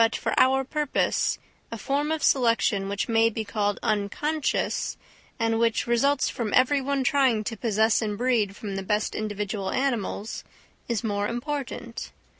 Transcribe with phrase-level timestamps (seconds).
[0.01, 1.37] But, for our purpose,
[1.71, 4.97] a form of selection, which may be called unconscious,
[5.37, 9.69] and which results from every one trying to possess and breed from the best individual
[9.69, 10.43] animals,
[10.89, 12.11] is more important.